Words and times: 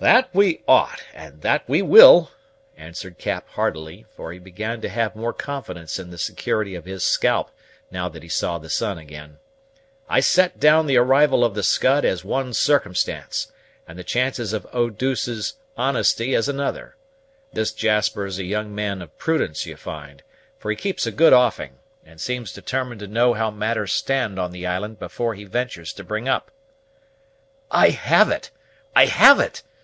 "That 0.00 0.30
we 0.34 0.64
ought, 0.66 1.00
and 1.14 1.42
that 1.42 1.62
we 1.68 1.80
will," 1.80 2.32
answered 2.76 3.18
Cap 3.18 3.48
heartily; 3.50 4.04
for 4.16 4.32
he 4.32 4.40
began 4.40 4.80
to 4.80 4.88
have 4.88 5.14
more 5.14 5.32
confidence 5.32 5.96
in 5.96 6.10
the 6.10 6.18
security 6.18 6.74
of 6.74 6.86
his 6.86 7.04
scalp 7.04 7.52
now 7.88 8.08
that 8.08 8.24
he 8.24 8.28
saw 8.28 8.58
the 8.58 8.68
sun 8.68 8.98
again. 8.98 9.38
"I 10.08 10.18
set 10.18 10.58
down 10.58 10.86
the 10.86 10.96
arrival 10.96 11.44
of 11.44 11.54
the 11.54 11.62
Scud 11.62 12.04
as 12.04 12.24
one 12.24 12.52
circumstance, 12.52 13.52
and 13.86 13.96
the 13.96 14.02
chances 14.02 14.52
of 14.52 14.66
Oh 14.72 14.90
deuce's 14.90 15.54
honesty 15.76 16.34
as 16.34 16.48
another. 16.48 16.96
This 17.52 17.70
Jasper 17.70 18.26
is 18.26 18.40
a 18.40 18.44
young 18.44 18.74
man 18.74 19.02
of 19.02 19.16
prudence, 19.18 19.66
you 19.66 19.76
find; 19.76 20.24
for 20.58 20.70
he 20.72 20.76
keeps 20.76 21.06
a 21.06 21.12
good 21.12 21.32
offing, 21.32 21.76
and 22.04 22.20
seems 22.20 22.52
determined 22.52 22.98
to 23.02 23.06
know 23.06 23.34
how 23.34 23.52
matters 23.52 23.92
stand 23.92 24.36
on 24.36 24.50
the 24.50 24.66
island 24.66 24.98
before 24.98 25.34
he 25.36 25.44
ventures 25.44 25.92
to 25.92 26.02
bring 26.02 26.28
up." 26.28 26.50
"I 27.70 27.90
have 27.90 28.30
it! 28.32 28.50
I 28.96 29.06
have 29.06 29.38
it!" 29.38 29.62